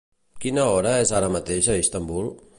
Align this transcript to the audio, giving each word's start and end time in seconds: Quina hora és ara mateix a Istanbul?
Quina 0.45 0.63
hora 0.69 0.95
és 1.03 1.13
ara 1.19 1.31
mateix 1.37 1.71
a 1.77 1.81
Istanbul? 1.85 2.33